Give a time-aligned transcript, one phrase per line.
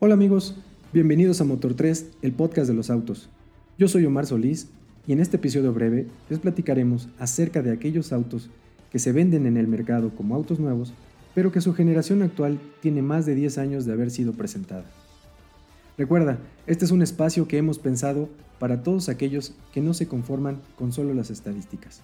[0.00, 0.54] Hola amigos,
[0.92, 3.28] bienvenidos a Motor 3, el podcast de los autos.
[3.78, 4.68] Yo soy Omar Solís
[5.08, 8.48] y en este episodio breve les platicaremos acerca de aquellos autos
[8.92, 10.92] que se venden en el mercado como autos nuevos,
[11.34, 14.84] pero que su generación actual tiene más de 10 años de haber sido presentada.
[15.96, 18.28] Recuerda, este es un espacio que hemos pensado
[18.60, 22.02] para todos aquellos que no se conforman con solo las estadísticas.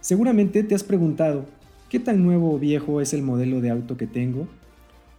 [0.00, 1.46] Seguramente te has preguntado,
[1.88, 4.48] ¿qué tan nuevo o viejo es el modelo de auto que tengo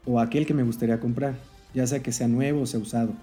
[0.05, 1.52] o aquel que me gustaría comprar?
[1.73, 3.13] Ya sea que sea nuevo o sea usado.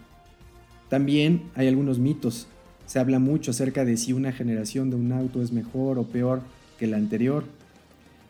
[0.88, 2.48] También hay algunos mitos.
[2.86, 6.42] Se habla mucho acerca de si una generación de un auto es mejor o peor
[6.78, 7.44] que la anterior.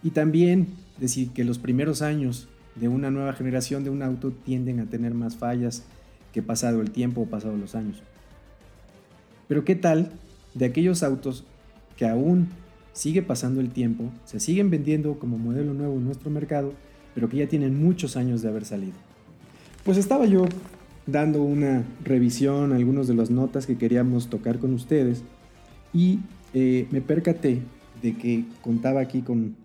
[0.02, 4.80] Y también de que los primeros años de una nueva generación de un auto tienden
[4.80, 5.84] a tener más fallas
[6.32, 8.02] que pasado el tiempo o pasado los años.
[9.48, 10.12] Pero ¿qué tal
[10.54, 11.44] de aquellos autos
[11.96, 12.48] que aún
[12.92, 16.72] sigue pasando el tiempo, se siguen vendiendo como modelo nuevo en nuestro mercado,
[17.14, 18.94] pero que ya tienen muchos años de haber salido?
[19.84, 20.44] Pues estaba yo
[21.06, 25.22] dando una revisión a algunas de las notas que queríamos tocar con ustedes
[25.94, 26.20] y
[26.52, 27.62] eh, me percaté
[28.02, 29.56] de que contaba aquí con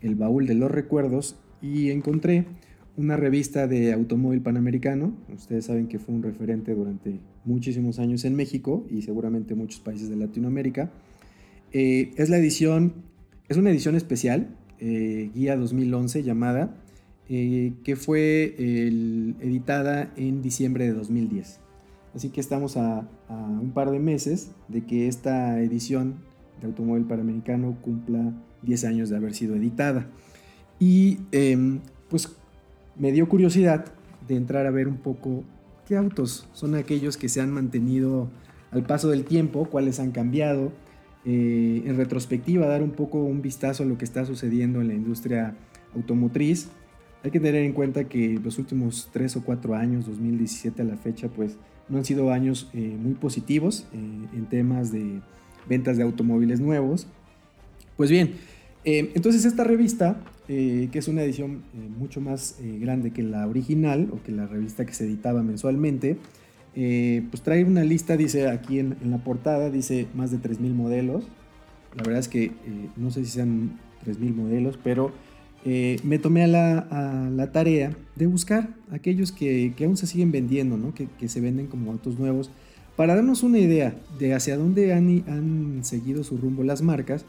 [0.00, 2.46] el baúl de los recuerdos y encontré
[2.96, 5.12] una revista de automóvil panamericano.
[5.34, 10.08] Ustedes saben que fue un referente durante muchísimos años en México y seguramente muchos países
[10.08, 10.90] de Latinoamérica.
[11.72, 12.94] Eh, es la edición,
[13.48, 16.76] es una edición especial, eh, guía 2011 llamada
[17.28, 18.54] eh, que fue
[19.40, 21.60] editada en diciembre de 2010.
[22.16, 26.14] Así que estamos a, un par de meses de que esta edición
[26.60, 28.32] de Automóvil Panamericano cumpla
[28.62, 30.08] 10 años de haber sido editada.
[30.78, 32.34] Y em, pues
[32.98, 33.84] me dio curiosidad
[34.26, 35.44] de entrar a ver un poco
[35.86, 38.30] qué autos son aquellos que se han mantenido
[38.70, 40.72] al paso del tiempo, cuáles han cambiado.
[41.26, 44.94] Eh, en retrospectiva, dar un poco un vistazo a lo que está sucediendo en la
[44.94, 45.56] industria
[45.94, 46.68] automotriz
[47.22, 50.96] hay que tener en cuenta que los últimos tres o cuatro años, 2017 a la
[50.96, 51.56] fecha, pues
[51.88, 53.96] no han sido años eh, muy positivos eh,
[54.36, 55.20] en temas de
[55.68, 57.06] ventas de automóviles nuevos.
[57.96, 58.34] Pues bien,
[58.84, 61.62] eh, entonces esta revista, que es una edición
[61.98, 66.18] mucho más grande que la original o que la revista que se editaba mensualmente,
[66.72, 71.26] pues trae una lista, dice aquí en, en, la portada, dice más de 3.000 modelos.
[71.96, 72.52] La verdad es que
[72.96, 75.10] no sé si sean 3.000 modelos, pero
[75.68, 81.28] eh, me tomé a la, tarea de buscar aquellos que, aún se siguen vendiendo, que,
[81.28, 82.50] se venden como autos nuevos,
[82.94, 87.24] para darnos una idea de hacia dónde han, seguido su rumbo las marcas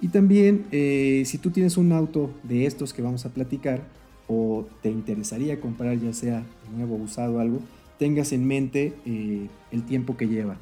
[0.00, 3.82] y también eh, si tú tienes un auto de estos que vamos a platicar
[4.28, 6.42] o te interesaría comprar ya sea
[6.74, 7.60] nuevo usado algo,
[7.98, 10.56] tengas en mente eh, el tiempo que lleva.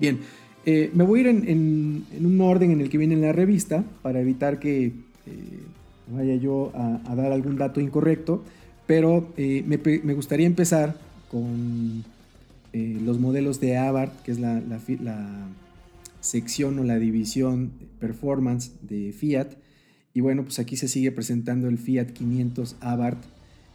[0.00, 0.20] Bien,
[0.64, 3.84] me voy a ir en, en, un orden en el que viene en la revista
[4.00, 4.92] para evitar que
[5.26, 5.62] eh,
[6.08, 8.42] vaya yo a, dar algún dato incorrecto,
[8.86, 10.96] pero eh, me, gustaría empezar
[11.30, 12.04] con
[12.72, 14.60] eh, los modelos de Abarth, que es la,
[16.20, 19.48] sección o la división performance de Fiat.
[20.14, 23.22] Y bueno, pues aquí se sigue presentando el Fiat 500 Abarth,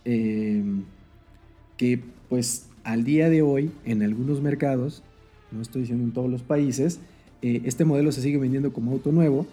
[0.03, 5.03] que pues al día de hoy en algunos mercados,
[5.51, 6.99] no estoy diciendo en todos los países,
[7.43, 9.45] este modelo se sigue vendiendo como auto nuevo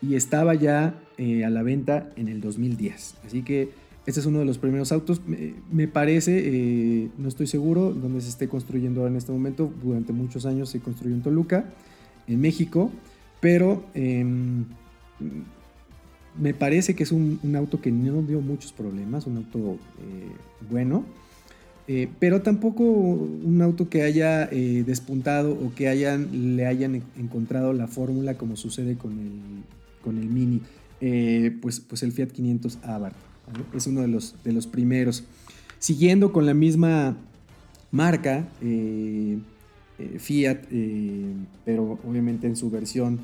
[0.00, 3.16] y estaba ya eh, a la venta en el 2010.
[3.26, 3.70] Así que
[4.06, 5.20] este es uno de los primeros autos.
[5.70, 9.72] Me, parece, eh, no estoy seguro dónde se esté construyendo ahora en este momento.
[9.82, 11.66] Durante muchos años se construyó en Toluca,
[12.26, 12.90] en México,
[13.40, 14.64] pero em,
[16.40, 20.30] me parece que es un, auto que no dio muchos problemas, un auto eh,
[20.70, 21.04] bueno.
[22.18, 25.90] pero tampoco un auto que haya despuntado o que
[26.32, 29.62] le hayan encontrado la fórmula como sucede con el,
[30.08, 30.62] con el Mini.
[31.02, 33.14] Eh, pues, pues el Fiat 500 Abarth.
[33.74, 35.24] Es uno de los, de los primeros.
[35.78, 37.18] Siguiendo con la misma
[37.90, 39.38] marca, eh,
[39.98, 40.60] eh, Fiat,
[41.66, 43.18] pero obviamente en su versión,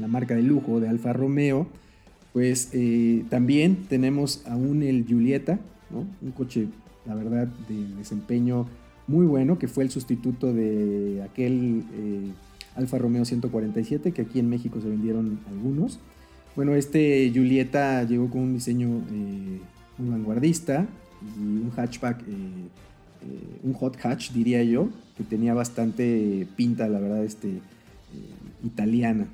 [0.00, 1.66] la marca de lujo de Alfa Romeo,
[2.32, 2.70] pues
[3.28, 5.58] también tenemos aún el Giulietta,
[5.90, 6.68] un coche,
[7.06, 8.66] la verdad, de desempeño
[9.08, 11.82] muy bueno, que fue el sustituto de aquel
[12.76, 15.98] Alfa Romeo 147, que aquí en México se vendieron algunos.
[16.54, 19.60] Bueno, este Julieta llegó con un diseño eh,
[19.98, 20.86] muy vanguardista
[21.36, 27.00] y un hatchback, eh, eh, un hot hatch diría yo, que tenía bastante pinta, la
[27.00, 27.60] verdad, este,
[28.64, 29.26] italiana.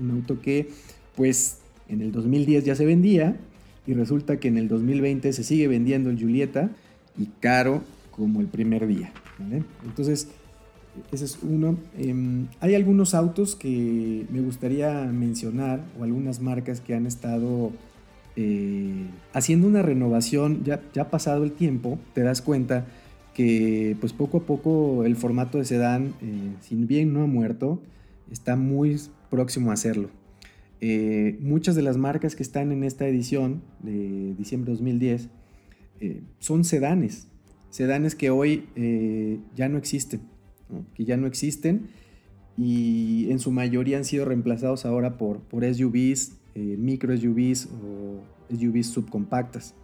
[0.00, 0.68] Un, auto que
[1.16, 3.36] pues en el 2010 ya se vendía
[3.86, 6.70] y resulta que en el 2020 se sigue vendiendo el Julieta
[7.18, 9.12] y caro como el primer día.
[9.84, 10.28] Entonces,
[11.12, 11.76] ese es uno.
[11.98, 17.72] Em, hay algunos autos que me gustaría mencionar o algunas marcas que han estado
[18.36, 22.86] eh, haciendo una renovación, ya, ya pasado el tiempo, te das cuenta
[23.32, 27.80] que pues poco a poco el formato de sedán, eh, si bien no ha muerto,
[28.30, 29.00] está muy
[29.30, 30.10] próximo a hacerlo.
[30.80, 35.28] Eh, muchas de las marcas que están en esta edición de diciembre de 2010
[36.38, 37.28] son sedanes,
[37.70, 38.66] sedanes que hoy
[39.56, 40.20] ya no existen,
[40.94, 41.88] que ya no existen
[42.56, 48.20] y en su mayoría han sido reemplazados ahora por, por SUVs, eh, micro SUVs o
[48.54, 49.74] SUVs subcompactas.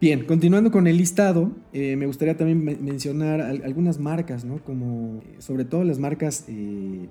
[0.00, 4.62] Bien, continuando con el listado, eh, me gustaría también mencionar algunas marcas, ¿no?
[4.64, 7.08] como sobre todo las marcas eh,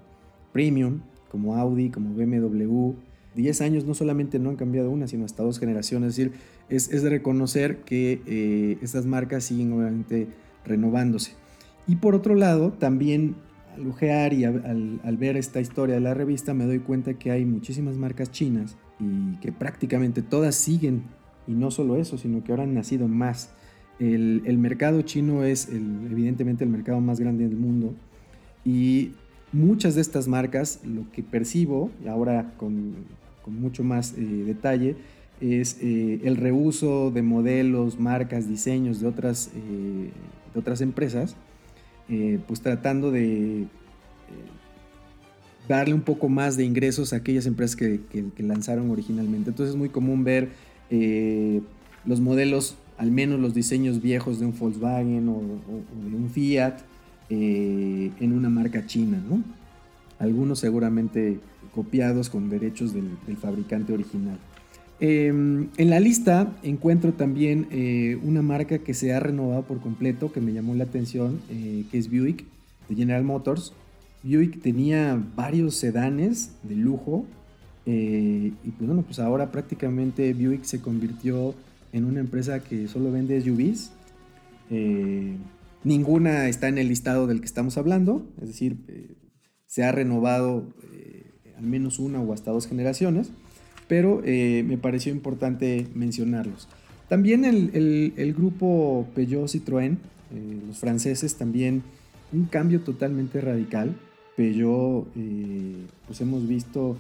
[0.51, 2.93] premium, como Audi, como BMW.
[3.33, 6.09] 10 años no solamente no han cambiado una, sino hasta dos generaciones.
[6.09, 6.33] Es decir,
[6.67, 10.27] es, es de reconocer que estas marcas siguen obviamente
[10.65, 11.40] renovándose.
[11.91, 13.35] Y por otro lado, también
[13.75, 17.43] al ujear y al, ver esta historia de la revista me doy cuenta que hay
[17.43, 21.03] muchísimas marcas chinas y que prácticamente todas siguen,
[21.47, 23.49] y no solo eso, sino que ahora han nacido más.
[23.99, 27.93] El, mercado chino es evidentemente el mercado más grande del mundo
[28.63, 29.11] y
[29.51, 32.95] muchas de estas marcas, lo que percibo, ahora con,
[33.47, 34.95] mucho más eh, detalle,
[35.41, 40.09] es eh, el reuso de modelos, marcas, diseños de otras, eh,
[40.53, 41.35] de otras empresas
[42.13, 43.67] eh, pues tratando de eh,
[45.69, 48.01] darle un poco más de ingresos a aquellas empresas que,
[48.39, 49.51] lanzaron originalmente.
[49.51, 50.49] Entonces es muy común ver
[50.89, 51.61] eh,
[52.03, 55.41] los modelos, al menos los diseños viejos de un Volkswagen o,
[56.09, 56.79] de un Fiat
[57.29, 59.41] en una marca china, ¿no?
[60.19, 61.39] Algunos seguramente
[61.73, 64.37] copiados con derechos del fabricante original.
[65.03, 70.31] Em, en la lista encuentro también eh, una marca que se ha renovado por completo,
[70.31, 72.45] que me llamó la atención, eh, que es Buick,
[72.87, 73.73] de General Motors.
[74.21, 77.25] Buick tenía varios sedanes de lujo
[77.87, 81.55] eh, y pues bueno, pues ahora prácticamente Buick se convirtió
[81.93, 83.91] en una empresa que solo vende SUVs.
[85.83, 88.77] ninguna está en el listado del que estamos hablando, es decir,
[89.65, 90.75] se ha renovado
[91.57, 93.31] al menos una o hasta dos generaciones
[93.91, 96.69] pero eh, me pareció importante mencionarlos.
[97.09, 99.97] También el, grupo Peugeot Citroën,
[100.33, 101.83] eh, los franceses, también
[102.31, 103.93] un cambio totalmente radical.
[104.37, 105.75] Peugeot, eh,
[106.07, 106.95] pues hemos visto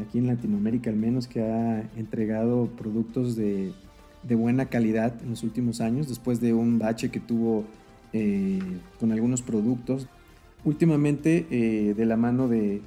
[0.00, 3.72] aquí en Latinoamérica al menos que ha entregado productos de,
[4.22, 7.64] buena calidad en los últimos años, después de un bache que tuvo
[9.00, 10.06] con algunos productos.
[10.64, 11.44] Últimamente,
[11.96, 12.82] de la mano de,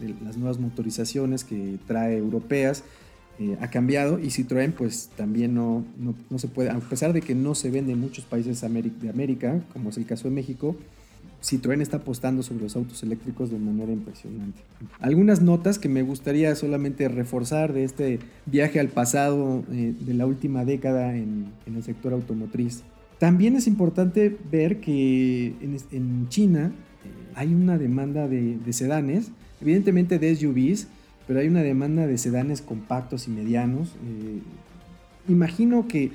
[0.00, 2.84] de las nuevas motorizaciones que trae europeas
[3.40, 5.84] eh, ha cambiado y Citroën pues también no,
[6.28, 9.60] no, se puede, a pesar de que no se vende en muchos países de América,
[9.72, 10.74] como es el caso de México,
[11.40, 14.60] Citroën está apostando sobre los autos eléctricos de manera impresionante.
[14.98, 20.26] Algunas notas que me gustaría solamente reforzar de este viaje al pasado eh, de la
[20.26, 22.82] última década en, en, el sector automotriz.
[23.20, 26.72] También es importante ver que en, en China
[27.04, 29.30] eh, hay una demanda de, de sedanes
[29.60, 30.88] evidentemente de SUVs,
[31.26, 33.96] pero hay una demanda de sedanes compactos y medianos.
[34.06, 34.40] Eh,
[35.28, 36.10] imagino que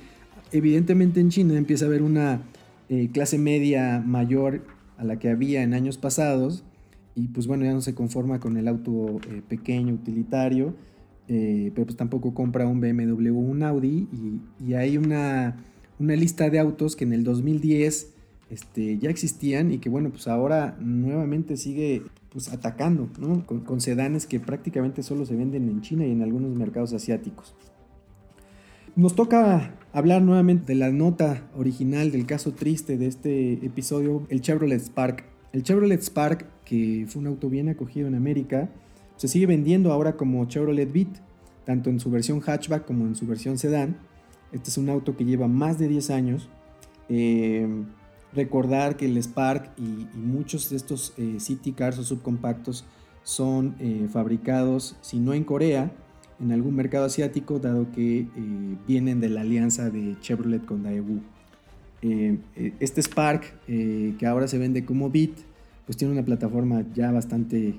[0.52, 2.42] evidentemente en China empieza a haber una
[2.90, 4.62] eh, clase media mayor
[4.98, 6.64] a la que había en años pasados
[7.16, 10.76] y pues bueno, ya no se conforma con el auto eh, pequeño, utilitario,
[11.26, 14.08] pero pues tampoco compra un BMW un Audi
[14.60, 15.56] y, hay una,
[15.98, 18.13] una, lista de autos que en el 2010
[18.54, 23.10] este, ya existían y que bueno, pues ahora nuevamente sigue pues, atacando,
[23.46, 27.56] Con, sedanes que prácticamente solo se venden en China y en algunos mercados asiáticos.
[28.96, 34.42] Nos toca hablar nuevamente de la nota original del caso triste de este episodio, el
[34.42, 35.24] Chevrolet Spark.
[35.52, 38.70] El Chevrolet Spark, que fue un auto bien acogido en América,
[39.16, 41.22] se sigue vendiendo ahora como Chevrolet Beat,
[41.66, 43.98] tanto en su versión hatchback como en su versión sedán.
[44.52, 46.50] Este es un auto que lleva más de 10 años.
[47.10, 47.68] Eh,
[48.36, 52.84] Recordar que el Spark y, muchos de estos eh, city cars o subcompactos
[53.24, 55.92] son eh, fabricados, si no en Corea,
[56.40, 58.28] en algún mercado asiático, dado que eh,
[58.88, 61.22] vienen de la alianza de Chevrolet con Daewoo.
[62.02, 65.32] este Spark, que ahora se vende como Beat,
[65.86, 67.76] pues tiene una plataforma ya bastante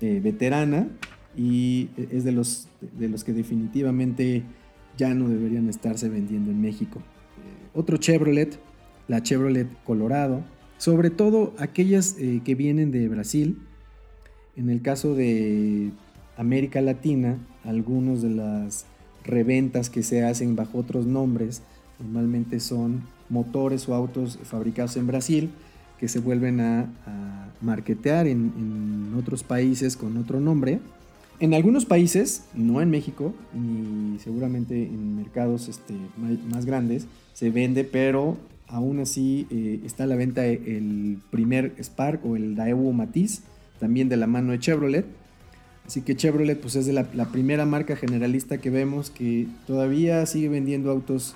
[0.00, 0.88] veterana
[1.34, 2.68] y es de los,
[2.98, 4.42] de los que definitivamente
[4.98, 7.00] ya no deberían estarse vendiendo en México.
[7.72, 8.58] otro Chevrolet
[9.08, 10.42] la Chevrolet Colorado,
[10.78, 13.58] sobre todo aquellas eh, que vienen de Brasil.
[14.56, 15.90] En el caso de
[16.36, 18.86] América Latina, algunos de las
[19.24, 21.62] reventas que se hacen bajo otros nombres
[21.98, 25.50] normalmente son motores o autos fabricados en Brasil
[25.98, 26.88] que se vuelven a,
[27.60, 30.80] marketear en, otros países con otro nombre
[31.38, 35.94] En algunos países, no en México, ni seguramente en mercados este,
[36.50, 38.36] más grandes, se vende, pero
[38.68, 43.42] aún así eh, está a la venta el primer Spark o el Daewoo Matiz,
[43.78, 45.04] también de la mano de Chevrolet.
[45.86, 50.48] Así que Chevrolet pues es de la, primera marca generalista que vemos que todavía sigue
[50.48, 51.34] vendiendo autos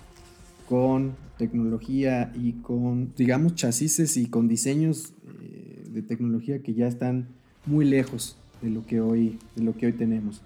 [0.68, 7.28] con tecnología y con, digamos, chasis y con diseños eh, de tecnología que ya están
[7.66, 10.42] muy lejos de lo que hoy, de lo que hoy tenemos.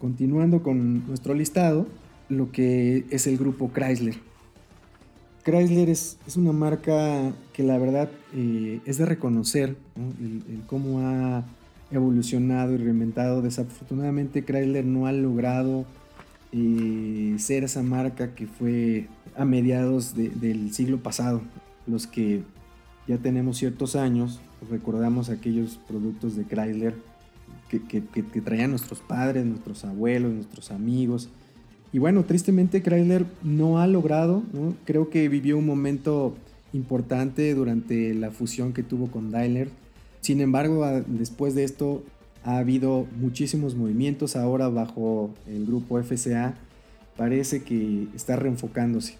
[0.00, 1.86] Continuando con nuestro listado,
[2.28, 4.16] lo que es el grupo Chrysler.
[5.44, 11.44] Chrysler es, una marca que la verdad eh, es de reconocer el, cómo ha
[11.90, 13.42] evolucionado y reinventado.
[13.42, 15.86] Desafortunadamente Chrysler no ha logrado
[16.52, 21.40] eh, ser esa marca que fue a mediados del siglo pasado.
[21.86, 22.42] Los que
[23.06, 24.40] ya tenemos ciertos años,
[24.70, 26.94] recordamos aquellos productos de Chrysler
[27.68, 31.30] que, que traían nuestros padres, nuestros abuelos, nuestros amigos
[31.92, 34.42] y bueno, tristemente Chrysler no ha logrado,
[34.84, 36.34] creo que vivió un momento
[36.72, 39.70] importante durante la fusión que tuvo con Daimler.
[40.20, 42.02] Sin embargo, después de esto
[42.44, 46.54] ha habido muchísimos movimientos ahora bajo el grupo FCA.
[47.16, 49.14] Parece que está reenfocándose.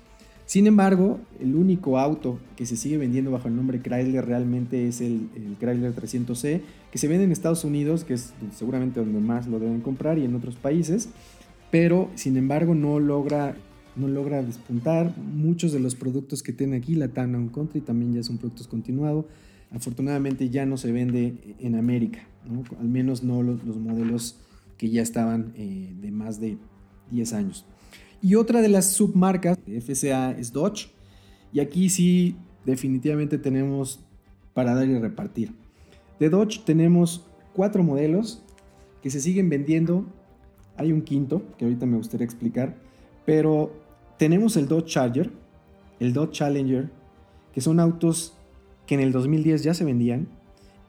[0.44, 5.00] Sin embargo, el único auto que se sigue vendiendo bajo el nombre Chrysler realmente es
[5.00, 6.60] el, el Chrysler 300C,
[6.90, 10.24] que se vende en Estados Unidos, que es seguramente donde más lo deben comprar, y
[10.24, 11.10] en otros países
[11.70, 13.56] pero sin embargo no logra,
[13.96, 15.16] no logra despuntar.
[15.18, 19.26] Muchos de los productos que tiene aquí, la Town Country, también ya son productos continuados.
[19.70, 22.26] Afortunadamente ya no se vende en América,
[22.80, 24.38] al menos no los, modelos
[24.78, 26.56] que ya estaban eh, de más de
[27.10, 27.66] 10 años.
[28.22, 30.90] Y otra de las submarcas de FCA es Dodge.
[31.52, 34.00] Y aquí sí, definitivamente tenemos
[34.54, 35.52] para dar y repartir.
[36.18, 38.42] De Dodge tenemos cuatro modelos
[39.02, 40.06] que se siguen vendiendo
[40.78, 42.76] hay un quinto que ahorita me gustaría explicar,
[43.26, 43.72] pero
[44.18, 45.30] tenemos el Dodge Charger,
[46.00, 46.90] el Dodge Challenger,
[47.52, 48.36] que son autos
[48.86, 50.28] que en el 2010 ya se vendían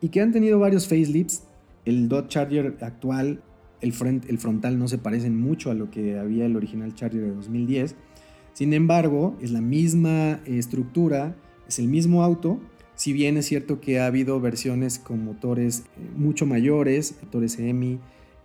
[0.01, 1.43] y que han tenido varios facelifts.
[1.85, 3.41] El Dodge Charger actual,
[3.81, 3.93] el,
[4.27, 7.95] el frontal no se parecen mucho a lo que había el original Charger de 2010.
[8.53, 11.35] Sin embargo, es la misma estructura,
[11.67, 12.59] es el mismo auto,
[12.99, 17.97] si bien es cierto que ha habido versiones con motores eh, mucho mayores, motores EMI,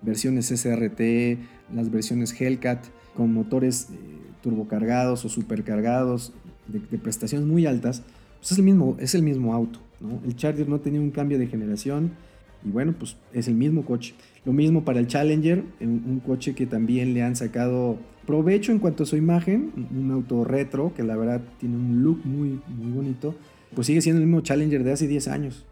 [0.04, 1.38] versiones SRT,
[1.74, 2.84] las versiones Hellcat
[3.16, 3.94] con motores eh,
[4.42, 6.32] turbocargados o supercargados
[6.66, 8.02] de, prestaciones muy altas,
[8.38, 9.80] pues es el mismo, es el mismo auto.
[10.24, 12.12] El Charger no tenía un cambio de generación
[12.64, 14.14] y bueno, pues es el mismo coche.
[14.44, 19.04] Lo mismo para el Challenger, un, coche que también le han sacado provecho en cuanto
[19.04, 23.34] a su imagen, un auto retro que la verdad tiene un look muy, muy bonito,
[23.74, 25.64] pues sigue siendo el mismo Challenger de hace 10 años.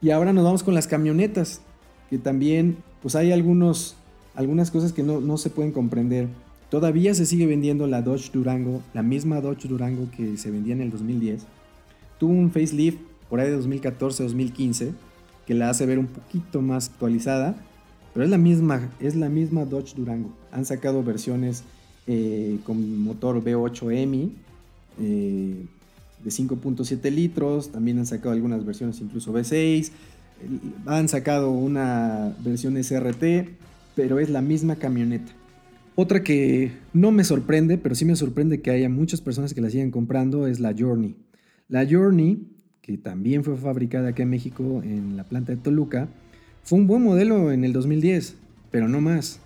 [0.00, 1.62] Y ahora nos vamos con las camionetas,
[2.10, 3.96] que también pues hay algunos,
[4.34, 6.26] algunas cosas que no, se pueden comprender.
[6.70, 10.80] Todavía se sigue vendiendo la Dodge Durango, la misma Dodge Durango que se vendía en
[10.80, 11.42] el 2010.
[12.18, 12.96] Tuvo un facelift
[13.28, 14.92] por ahí de 2014-2015
[15.46, 17.56] que la hace ver un poquito más actualizada,
[18.14, 20.32] pero es la misma, es la misma Dodge Durango.
[20.50, 21.62] Han sacado versiones
[22.06, 24.32] eh, con motor V8 EMI
[24.98, 25.66] eh,
[26.24, 29.90] de 5.7 litros, también han sacado algunas versiones incluso V6,
[30.86, 33.48] han sacado una versión SRT,
[33.94, 35.32] pero es la misma camioneta.
[35.96, 39.70] Otra que no me sorprende, pero sí me sorprende que haya muchas personas que la
[39.70, 41.14] sigan comprando, es la Journey.
[41.68, 42.48] La Journey,
[42.82, 46.08] que también fue fabricada aquí en México en la planta de Toluca,
[46.64, 48.36] fue un buen modelo en el 2010,
[48.70, 49.38] pero no más.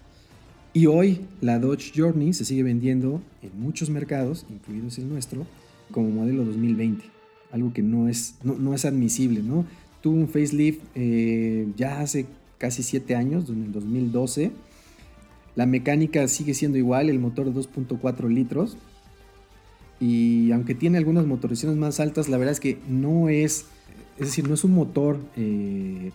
[0.73, 5.47] Y hoy la Dodge Journey se sigue vendiendo en muchos mercados, incluidos el nuestro,
[5.91, 7.05] como modelo 2020.
[7.51, 9.65] Algo que no es, no, es admisible, ¿no?
[10.09, 12.25] Tuvo un facelift eh, ya hace
[12.57, 14.53] casi 7 años, en el 2012.
[15.55, 18.79] La mecánica sigue siendo igual, el motor 2.4 litros.
[20.01, 23.67] Y aunque tiene algunas motorizaciones más altas, la verdad es que no es,
[24.19, 26.11] es decir, no es un motor eh,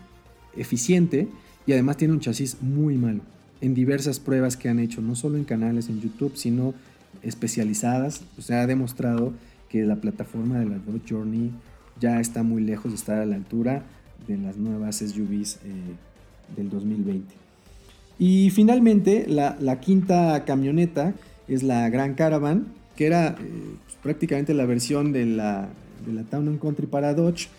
[0.58, 1.28] eficiente
[1.68, 3.22] y además tiene un chasis muy malo.
[3.62, 6.74] En diversas pruebas que han hecho, no solo en canales en YouTube, sino
[7.22, 9.34] especializadas, se ha demostrado
[9.70, 11.52] que la plataforma de la Dodge Journey
[12.00, 13.84] ya está muy lejos de estar a la altura
[14.28, 15.70] de las nuevas SUVs eh,
[16.56, 17.34] del 2020.
[18.20, 21.14] Y finalmente, la, quinta camioneta
[21.48, 23.36] es la Gran Caravan, que era eh,
[23.86, 25.70] pues, prácticamente la versión de la,
[26.06, 27.50] de la Town Country para Dodge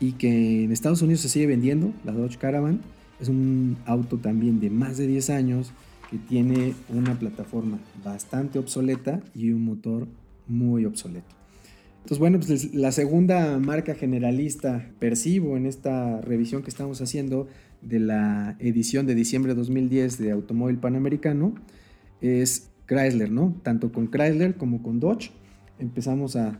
[0.00, 2.80] y que en Estados Unidos se sigue vendiendo, la Dodge Caravan.
[3.20, 5.72] Es un auto también de más de 10 años
[6.10, 10.08] que tiene una plataforma bastante obsoleta y un motor
[10.48, 11.39] muy obsoleto.
[12.02, 17.46] Entonces, bueno, pues la segunda marca generalista percibo en esta revisión que estamos haciendo
[17.82, 21.54] de la edición de diciembre de 2010 de Automóvil Panamericano
[22.20, 23.54] es Chrysler, ¿no?
[23.62, 25.30] Tanto con Chrysler como con Dodge
[25.80, 26.58] empezamos a,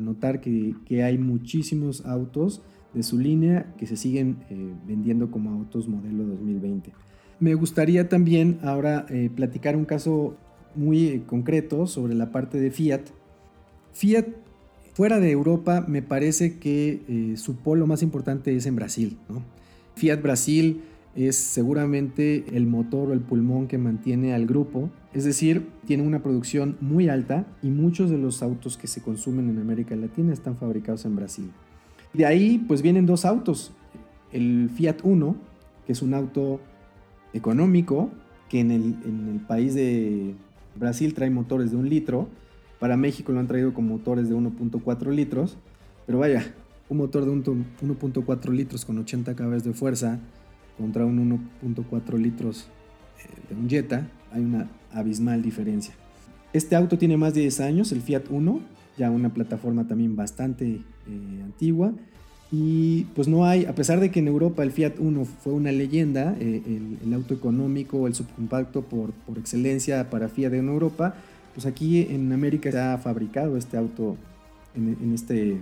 [0.00, 2.62] notar que, hay muchísimos autos
[2.94, 6.92] de su línea que se siguen eh, vendiendo como autos modelo 2020.
[7.40, 10.36] Me gustaría también ahora eh, platicar un caso
[10.74, 13.02] muy concreto sobre la parte de Fiat.
[13.92, 14.26] Fiat
[14.94, 19.16] fuera de Europa me parece que eh, su polo más importante es en Brasil.
[19.96, 20.82] Fiat Brasil
[21.14, 24.90] es seguramente el motor o el pulmón que mantiene al grupo.
[25.12, 29.50] Es decir, tiene una producción muy alta y muchos de los autos que se consumen
[29.50, 31.50] en América Latina están fabricados en Brasil.
[32.12, 33.72] De ahí pues vienen dos autos.
[34.32, 35.36] El Fiat Uno,
[35.86, 36.60] que es un auto
[37.34, 38.10] económico,
[38.48, 40.34] que en el, en el país de
[40.76, 42.28] Brasil trae motores de un litro.
[42.82, 45.56] Para México lo han traído con motores de 1.4 litros.
[46.04, 46.52] Pero vaya,
[46.88, 50.18] un motor de 1.4 litros con 80 caballos de fuerza
[50.76, 52.66] contra un 1.4 litros
[53.20, 55.94] eh, de un Jetta, hay una abismal diferencia.
[56.52, 58.58] Este auto tiene más de 10 años, el Fiat Uno,
[58.98, 61.92] ya una plataforma también bastante eh, antigua.
[62.50, 65.70] Y pues no hay, a pesar de que en Europa el Fiat Uno fue una
[65.70, 71.14] leyenda, eh, el, auto económico, el subcompacto por, por excelencia para Fiat en Europa,
[71.54, 74.16] pues aquí en América se ha fabricado este auto
[74.74, 75.58] en, en este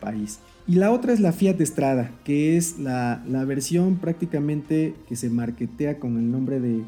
[0.00, 0.40] país.
[0.66, 5.98] Y la otra es la Fiat Estrada, que es la, versión prácticamente que se marketea
[5.98, 6.82] con el nombre de,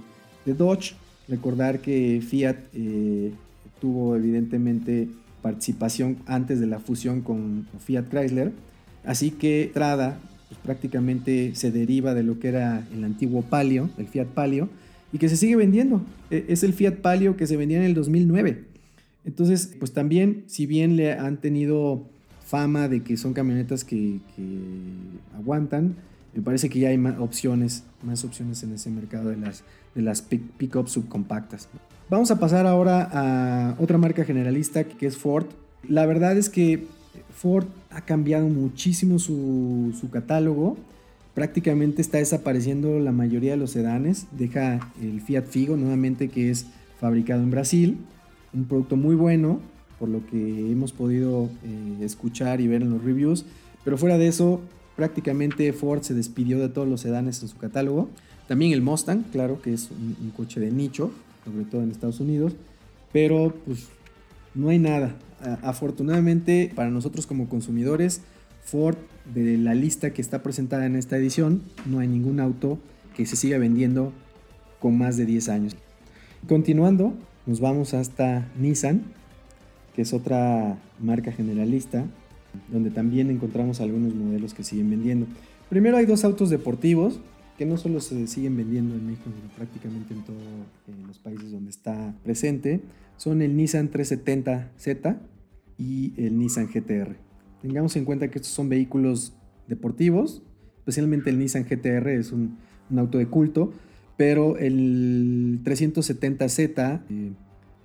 [0.46, 0.94] Dodge.
[1.26, 3.32] Recordar que Fiat eh,
[3.80, 5.08] tuvo evidentemente
[5.42, 8.52] participación antes de la fusión con Fiat Chrysler.
[9.04, 14.06] Así que Estrada pues, prácticamente se deriva de lo que era el antiguo Palio, el
[14.06, 14.68] Fiat Palio,
[15.14, 16.02] y que se sigue vendiendo.
[16.30, 18.64] E, es el Fiat Palio que se vendía en el 2009.
[19.24, 22.04] Entonces, pues también, si bien le han tenido
[22.44, 24.18] fama de que son camionetas que,
[25.36, 25.96] aguantan.
[26.34, 29.62] Me parece que ya hay más opciones, más opciones en ese mercado de las,
[29.94, 31.68] de las pick-up subcompactas.
[32.10, 35.46] Vamos a pasar ahora a otra marca generalista que es Ford.
[35.88, 36.86] La verdad es que
[37.34, 40.76] Ford ha cambiado muchísimo su, su catálogo.
[41.34, 44.26] Prácticamente está desapareciendo la mayoría de los sedanes.
[44.30, 46.66] Deja el Fiat Figo nuevamente que es
[47.00, 47.98] fabricado en Brasil.
[48.52, 49.58] Un producto muy bueno,
[49.98, 53.44] por lo que hemos podido eh, escuchar y ver en los reviews.
[53.84, 54.60] Pero fuera de eso,
[54.94, 58.08] prácticamente Ford se despidió de todos los sedanes en su catálogo.
[58.46, 61.10] También el Mustang, claro que es un, coche de nicho,
[61.44, 62.52] sobre todo en Estados Unidos.
[63.12, 63.88] Pero pues
[64.54, 65.16] no hay nada.
[65.62, 68.20] afortunadamente para nosotros como consumidores,
[68.64, 68.96] Ford
[69.32, 72.78] de la lista que está presentada en esta edición, no hay ningún auto
[73.16, 74.12] que se siga vendiendo
[74.80, 75.76] con más de 10 años.
[76.46, 77.14] Continuando,
[77.46, 79.02] nos vamos hasta Nissan,
[79.94, 82.04] que es otra marca generalista,
[82.70, 85.26] donde también encontramos algunos modelos que siguen vendiendo.
[85.70, 87.20] Primero hay dos autos deportivos
[87.56, 90.42] que no solo se siguen vendiendo en México, sino prácticamente en todos
[91.06, 92.80] los países donde está presente.
[93.16, 95.18] Son el Nissan 370Z
[95.78, 97.16] y el Nissan GTR.
[97.64, 99.32] Tengamos en cuenta que estos son vehículos
[99.68, 100.42] deportivos,
[100.80, 102.58] especialmente el Nissan GTR es un,
[102.94, 103.72] auto de culto,
[104.18, 107.32] pero el 370Z, eh,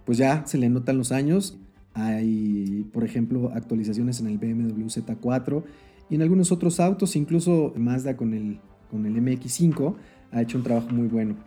[0.03, 1.57] pues ya se le notan los años
[1.93, 5.63] hay, por ejemplo, actualizaciones en el BMW Z4
[6.09, 8.59] y en algunos otros autos, incluso Mazda con el,
[8.91, 9.95] con el MX5
[10.33, 11.37] ha hecho un trabajo muy bueno.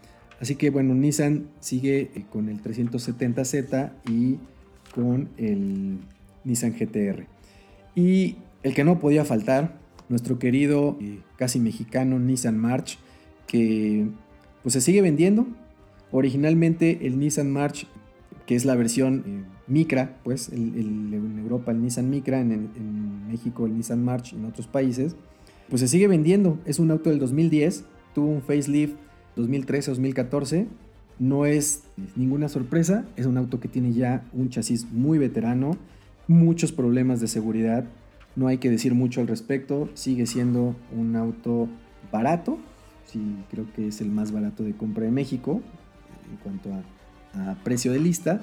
[0.40, 4.38] Así que bueno, Nissan sigue eh, con el 370Z y
[4.94, 5.98] con el
[6.44, 7.26] Nissan GTR.
[7.94, 9.78] Y el que no podía faltar,
[10.08, 10.98] nuestro querido
[11.36, 12.98] casi mexicano Nissan March,
[13.46, 14.06] que
[14.62, 15.46] pues se sigue vendiendo.
[16.10, 17.86] Originalmente el Nissan March,
[18.46, 23.74] que es la versión eh, Micra, pues en Europa el Nissan Micra, en, México el
[23.74, 25.16] Nissan March, en otros países,
[25.70, 26.58] pues se sigue vendiendo.
[26.66, 28.96] Es un auto del 2010, tuvo un facelift
[29.36, 30.66] 2013-2014.
[31.18, 31.84] No es
[32.16, 35.78] ninguna sorpresa, es un auto que tiene ya un chasis muy veterano,
[36.28, 37.84] muchos problemas de seguridad,
[38.36, 41.68] no hay que decir mucho al respecto, sigue siendo un auto
[42.10, 42.58] barato,
[43.06, 45.60] sí, creo que es el más barato de compra de México
[46.30, 46.70] en cuanto
[47.34, 48.42] a precio de lista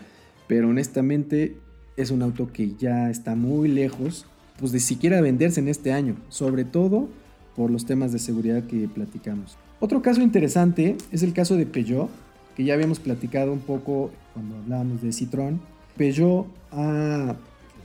[0.49, 1.57] pero honestamente
[1.95, 4.25] es un auto que ya está muy lejos
[4.57, 7.07] pues de siquiera venderse en este año, sobre todo
[7.55, 9.57] por los temas de seguridad que platicamos.
[9.79, 12.09] Otro caso interesante es el caso de Peugeot,
[12.57, 15.59] que ya habíamos platicado un poco cuando hablábamos de Citroën.
[15.95, 17.35] Peugeot ha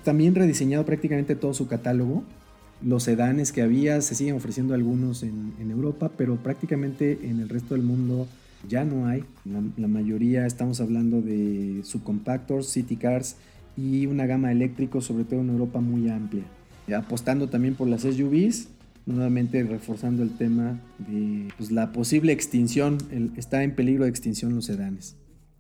[0.05, 2.23] también rediseñado prácticamente todo su catálogo.
[2.83, 7.75] Los sedanes que había se siguen ofreciendo algunos en, Europa, pero prácticamente en el resto
[7.75, 8.29] del mundo
[8.69, 9.25] ya no hay.
[9.45, 13.37] La, mayoría estamos hablando de subcompactors, city cars
[13.77, 16.45] y una gama eléctrico, sobre todo en Europa muy amplia.
[16.97, 18.69] Apostando también por las SUVs,
[19.07, 22.99] nuevamente reforzando el tema de pues, la posible extinción,
[23.37, 25.17] está en peligro de extinción los sedanes.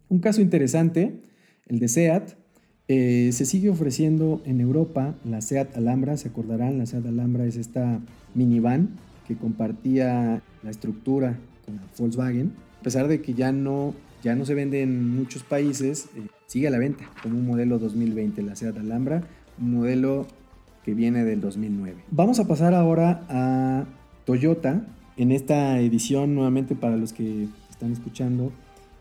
[0.09, 1.22] Un caso interesante,
[1.66, 2.43] el de SEAT,
[2.87, 7.57] eh, se sigue ofreciendo en Europa la SEAT Alhambra, se acordarán, la SEAT Alhambra es
[7.57, 8.01] esta
[8.35, 8.90] minivan
[9.27, 14.55] que compartía la estructura con Volkswagen, a pesar de que ya no, ya no se
[14.55, 18.77] vende en muchos países, eh, sigue a la venta como un modelo 2020, la SEAT
[18.77, 19.27] Alhambra,
[19.59, 20.27] un modelo
[20.85, 21.97] que viene del 2009.
[22.11, 23.87] Vamos a pasar ahora a
[24.27, 24.85] Toyota,
[25.16, 28.53] en esta edición nuevamente para los que están escuchando,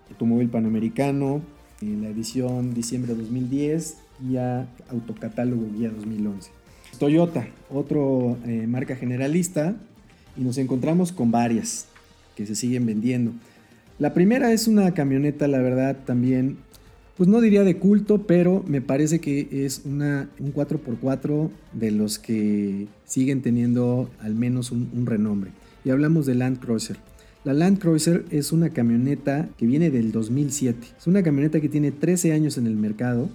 [0.10, 1.42] Automóvil Panamericano,
[2.02, 6.52] la edición diciembre de 2010, guía autocatálogo guía 2011.
[7.00, 9.76] Toyota, otro eh, marca generalista,
[10.38, 11.88] y nos encontramos con varias
[12.36, 13.32] que se siguen vendiendo.
[14.00, 16.58] La primera es una camioneta, la verdad, también,
[17.18, 22.18] pues no diría de culto, pero me parece que es una, un 4x4 de los
[22.18, 25.52] que siguen teniendo al menos un, un renombre.
[25.86, 26.98] Y hablamos de Land Cruiser.
[27.44, 30.88] La Land Cruiser es una camioneta que viene del 2007.
[30.98, 33.28] Es una camioneta que tiene 13 años en el mercado.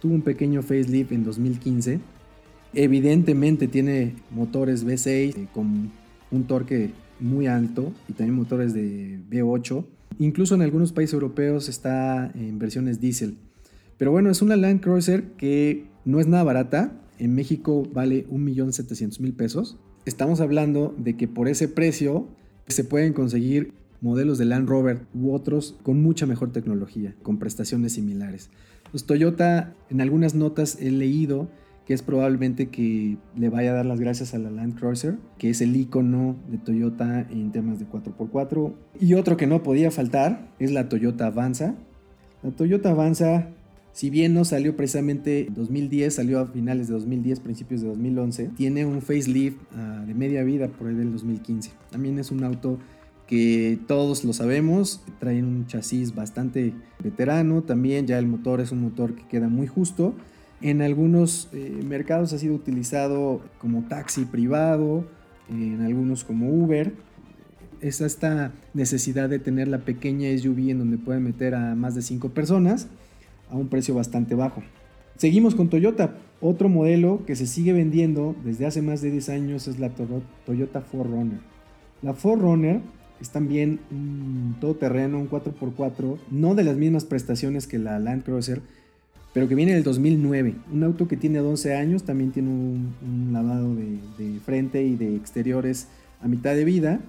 [0.00, 2.00] Tuvo un pequeño facelift en 2015.
[2.72, 5.92] Evidentemente tiene motores V6 eh, con
[6.30, 9.84] un torque muy alto y también motores de V8.
[10.18, 13.36] Incluso en algunos países europeos está en versiones diésel.
[13.98, 16.98] Pero bueno, es una Land Cruiser que no es nada barata.
[17.18, 19.76] En México vale 1.700.000 pesos.
[20.06, 22.28] Estamos hablando de que por ese precio
[22.68, 27.92] se pueden conseguir modelos de Land Rover u otros con mucha mejor tecnología, con prestaciones
[27.92, 28.50] similares.
[28.92, 31.48] Los Toyota, en algunas notas he leído
[31.86, 35.50] que es probablemente que le vaya a dar las gracias a la Land Cruiser, que
[35.50, 38.72] es el icono de Toyota en temas de 4x4.
[39.00, 41.74] Y otro que no podía faltar es la Toyota Avanza.
[42.42, 43.48] La Toyota Avanza,
[43.92, 48.50] si bien no salió precisamente en 2010, salió a finales de 2010, principios de 2011,
[48.56, 51.70] tiene un facelift uh, de media vida por ahí del 2015.
[51.90, 52.78] También es un auto
[53.26, 58.82] que todos lo sabemos, trae un chasis bastante veterano, también ya el motor es un
[58.82, 60.14] motor que queda muy justo
[60.62, 65.04] en algunos eh, mercados ha sido utilizado como taxi privado,
[65.50, 66.94] en algunos como Uber.
[67.80, 72.02] Es esta necesidad de tener la pequeña SUV en donde puede meter a más de
[72.02, 72.86] 5 personas
[73.52, 74.62] a un precio bastante bajo.
[75.16, 76.16] Seguimos con Toyota.
[76.40, 80.82] Otro modelo que se sigue vendiendo desde hace más de 10 años es la Toyota
[80.92, 81.38] 4Runner.
[82.02, 82.80] La 4Runner
[83.20, 88.60] es también un todoterreno, un 4x4, no de las mismas prestaciones que la Land Cruiser,
[89.32, 90.56] pero que viene del 2009.
[90.72, 95.86] Un auto que tiene 11 años, también tiene un, lavado de, frente y de exteriores
[96.20, 97.00] a mitad de vida,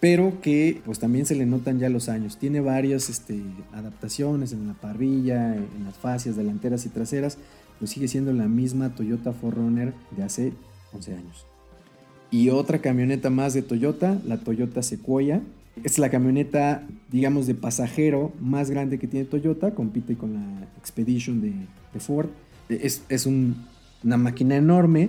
[0.00, 2.36] pero que pues también se le notan ya los años.
[2.38, 3.40] Tiene varias este,
[3.72, 7.38] adaptaciones en la parrilla, en las fascias delanteras y traseras,
[7.78, 10.52] pero sigue siendo la misma Toyota 4Runner de hace
[10.92, 11.46] 11 años.
[12.30, 15.40] Y otra camioneta más de Toyota, la Toyota Sequoia,
[15.84, 21.40] es la camioneta, digamos, de pasajero más grande que tiene Toyota, compite con la Expedition
[21.40, 21.52] de,
[22.00, 22.28] Ford.
[22.68, 25.08] Es, una máquina enorme,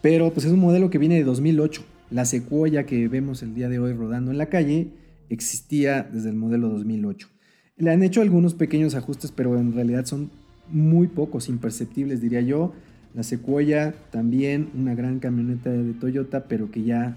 [0.00, 1.84] pero pues es un modelo que viene de 2008.
[2.14, 4.86] La Sequoia que vemos el día de hoy rodando en la calle
[5.30, 7.28] existía desde el modelo 2008.
[7.76, 10.30] Le han hecho algunos pequeños ajustes, pero en realidad son
[10.70, 12.72] muy pocos, imperceptibles diría yo.
[13.14, 17.16] La Sequoia también una gran camioneta de Toyota, pero que ya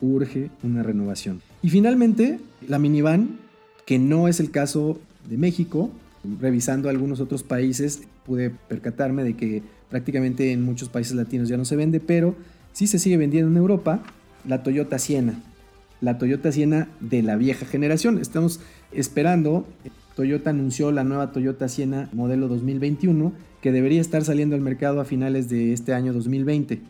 [0.00, 1.42] urge una renovación.
[1.60, 3.40] Y finalmente, la minivan,
[3.84, 5.90] que no es el caso de México,
[6.40, 11.64] revisando algunos otros países, pude percatarme de que prácticamente en muchos países latinos ya no
[11.64, 12.36] se vende, pero
[12.72, 14.04] sí se sigue vendiendo en Europa
[14.46, 15.40] la Toyota Siena.
[16.00, 18.18] La Toyota Siena de la vieja generación.
[18.18, 18.60] Estamos
[18.92, 19.66] esperando.
[20.14, 25.04] Toyota anunció la nueva Toyota Siena modelo 2021 que debería estar saliendo al mercado a
[25.04, 26.80] finales de este año 2020.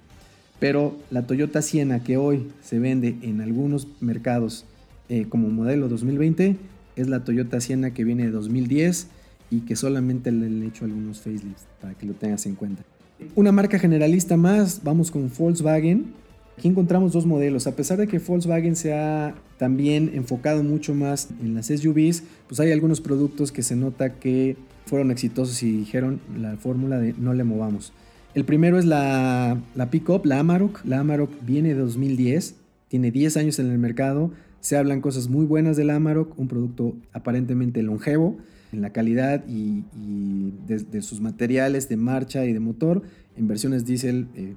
[0.58, 4.64] Pero la Toyota Siena que hoy se vende en algunos mercados
[5.08, 6.56] eh, como modelo 2020
[6.96, 9.08] es la Toyota Siena que viene de 2010
[9.50, 12.82] y que solamente le he hecho algunos facelifts para que lo tengas en cuenta.
[13.34, 16.25] Una marca generalista más, vamos con Volkswagen.
[16.58, 17.66] Aquí encontramos dos modelos.
[17.66, 22.60] A pesar de que Volkswagen se ha también enfocado mucho más en las SUVs, pues
[22.60, 27.34] hay algunos productos que se nota que fueron exitosos y dijeron la fórmula de no
[27.34, 27.92] le movamos.
[28.34, 30.84] El primero es la, la Pickup, la Amarok.
[30.84, 32.54] La Amarok viene de 2010,
[32.88, 34.30] tiene 10 años en el mercado.
[34.60, 38.36] Se hablan cosas muy buenas del Amarok, un producto aparentemente longevo
[38.72, 39.84] en la calidad y,
[40.66, 43.02] de, sus materiales de marcha y de motor
[43.36, 44.54] en versiones diésel, eh,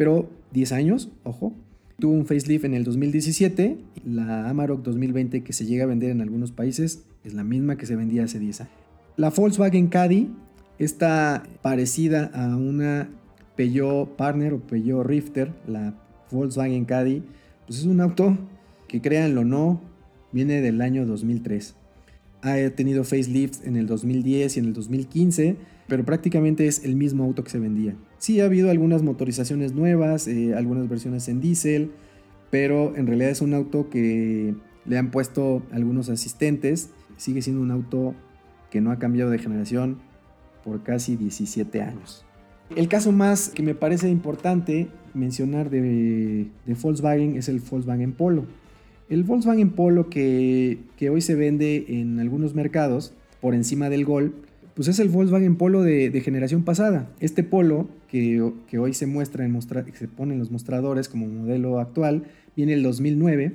[0.00, 1.52] pero 10 años, ojo.
[1.98, 6.22] Tuvo un facelift en el 2017, la Amarok 2020 que se llega a vender en
[6.22, 8.72] algunos países es la misma que se vendía hace 10 años.
[9.18, 10.30] La Volkswagen Caddy
[10.78, 13.10] está parecida a una
[13.56, 15.92] Peugeot Partner o Peugeot Rifter, la
[16.30, 17.22] Volkswagen Caddy,
[17.66, 18.38] pues es un auto
[18.88, 19.82] que créanlo o no,
[20.32, 21.74] viene del año 2003.
[22.42, 25.56] Ha tenido facelifts en el 2010 y en el 2015,
[25.88, 27.94] pero prácticamente es el mismo auto que se vendía.
[28.18, 31.90] Sí ha habido algunas motorizaciones nuevas, eh, algunas versiones en diésel,
[32.50, 34.54] pero en realidad es un auto que
[34.86, 36.90] le han puesto algunos asistentes.
[37.16, 38.14] Sigue siendo un auto
[38.70, 39.98] que no ha cambiado de generación
[40.64, 42.24] por casi 17 años.
[42.74, 46.48] El caso más que me parece importante mencionar de,
[46.80, 48.44] Volkswagen es el Volkswagen Polo.
[49.10, 50.78] El Volkswagen Polo que,
[51.10, 54.34] hoy se vende en algunos mercados por encima del Gol,
[54.74, 57.10] pues es el Volkswagen Polo de, generación pasada.
[57.18, 58.40] Este Polo que,
[58.78, 62.22] hoy se muestra en se pone en los mostradores como modelo actual,
[62.54, 63.52] viene el 2009,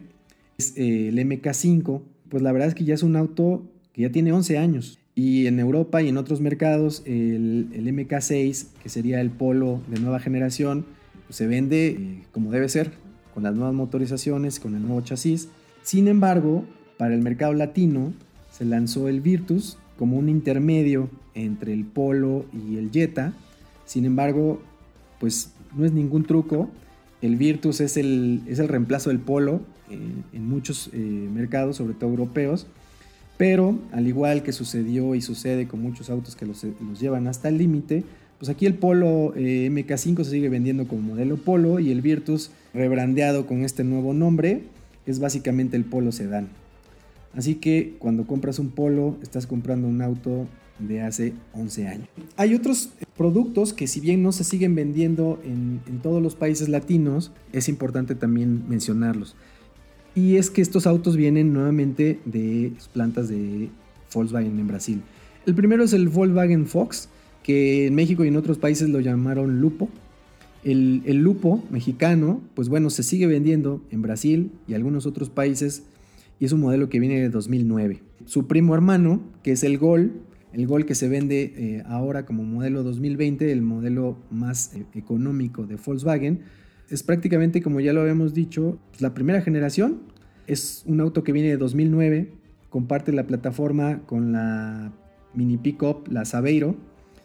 [0.57, 3.63] es eh, el MK5, pues la verdad es que ya es un auto
[3.93, 4.99] que ya tiene 11 años.
[5.15, 10.19] Y en Europa y en otros mercados, el, MK6, que sería el Polo de nueva
[10.19, 10.85] generación,
[11.27, 13.04] pues se vende eh, como debe ser,
[13.35, 15.49] con las nuevas motorizaciones, con el nuevo chasis.
[15.83, 16.63] Sin embargo,
[16.97, 18.13] para el mercado latino
[18.49, 23.33] se lanzó el Virtus como un intermedio entre el Polo y el Jetta.
[23.85, 24.61] Sin embargo,
[25.19, 26.71] pues no es ningún truco.
[27.21, 29.99] El Virtus es el, es el reemplazo del Polo eh,
[30.33, 32.65] en muchos eh, mercados, sobre todo europeos.
[33.37, 36.65] Pero, al igual que sucedió y sucede con muchos autos que los,
[36.99, 38.03] llevan hasta el límite,
[38.39, 42.51] pues aquí el Polo eh, MK5 se sigue vendiendo como modelo Polo y el Virtus,
[42.73, 44.63] rebrandeado con este nuevo nombre,
[45.05, 46.49] es básicamente el Polo Sedán.
[47.35, 50.47] Así que cuando compras un Polo, estás comprando un auto
[50.79, 52.07] de hace 11 años.
[52.37, 57.31] Hay otros productos que si bien no se siguen vendiendo en todos los países latinos,
[57.53, 59.35] es importante también mencionarlos.
[60.15, 63.69] Y es que estos autos vienen nuevamente de plantas de
[64.13, 65.01] Volkswagen en Brasil.
[65.45, 67.09] El primero es el Volkswagen Fox,
[67.45, 69.87] que en México y en otros países lo llamaron Lupo.
[70.63, 75.83] El, Lupo mexicano, pues bueno, se sigue vendiendo en Brasil y algunos otros países
[76.39, 78.01] y es un modelo que viene de 2009.
[78.25, 80.13] Su primo hermano, que es el Gol,
[80.53, 85.67] el Gol que se vende eh, ahora como modelo 2020, el modelo más eh, económico
[85.67, 86.39] de Volkswagen,
[86.89, 89.99] es prácticamente, como ya lo habíamos dicho, pues, la primera generación.
[90.47, 92.31] Es un auto que viene de 2009,
[92.71, 94.91] comparte la plataforma con la
[95.35, 96.75] mini pickup, la Saveiro.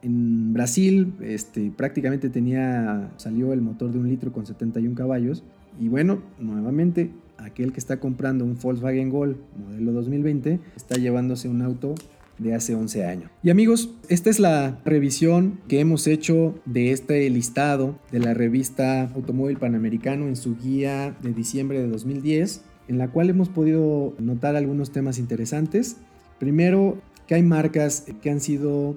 [0.03, 5.43] En Brasil este, prácticamente tenía, salió el motor de un litro con 71 caballos.
[5.79, 11.63] Y bueno, nuevamente, aquel que está comprando un Volkswagen Gol modelo 2020 está llevándose un
[11.63, 11.95] auto
[12.39, 13.31] de hace 11 años.
[13.43, 19.11] Y amigos, esta es la revisión que hemos hecho de este listado de la revista
[19.15, 24.57] Automóvil Panamericano en su guía de diciembre de 2010, en la cual hemos podido notar
[24.57, 25.99] algunos temas interesantes.
[26.39, 28.97] Primero, que hay marcas que han sido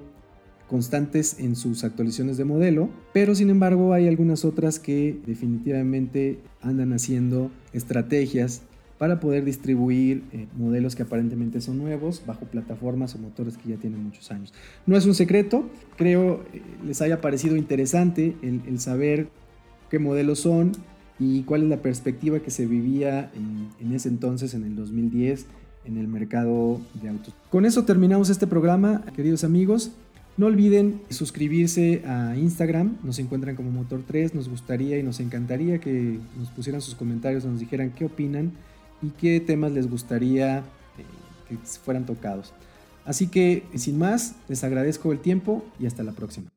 [0.68, 6.92] constantes en sus actualizaciones de modelo, pero sin embargo hay algunas otras que definitivamente andan
[6.92, 8.62] haciendo estrategias
[8.98, 13.76] para poder distribuir eh, modelos que aparentemente son nuevos bajo plataformas o motores que ya
[13.76, 14.52] tienen muchos años.
[14.86, 19.28] No es un secreto, creo eh, les haya parecido interesante el, saber
[19.90, 20.72] qué modelos son
[21.18, 23.30] y cuál es la perspectiva que se vivía
[23.80, 25.46] en, ese entonces, en el 2010,
[25.84, 27.34] en el mercado de autos.
[27.50, 29.92] Con eso terminamos este programa, queridos amigos.
[30.36, 35.78] No olviden suscribirse a Instagram, nos encuentran como Motor 3, nos gustaría y nos encantaría
[35.78, 38.52] que nos pusieran sus comentarios, nos dijeran qué opinan
[39.00, 40.62] y qué temas les gustaría eh,
[41.48, 42.52] que fueran tocados.
[43.04, 46.53] Así que, sin más, les agradezco el tiempo y hasta la próxima.